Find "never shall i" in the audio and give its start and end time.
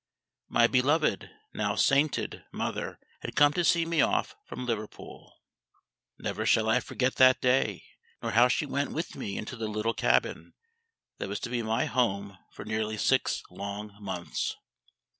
6.17-6.79